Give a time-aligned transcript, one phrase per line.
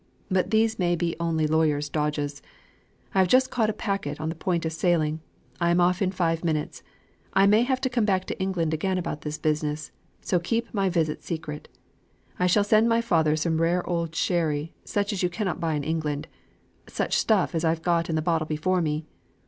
[0.31, 2.41] But these may be only lawyer's dodges.
[3.13, 5.19] I have just caught a packet on the point of sailing
[5.59, 6.81] I am off in five minutes.
[7.33, 10.89] I may have to come back to England again on this business, so keep my
[10.89, 11.67] visit secret.
[12.39, 15.83] I shall send my father some rare old sherry, such as you cannot buy in
[15.83, 16.27] England,
[16.87, 19.05] (such stuff as I've got in the bottle before me)!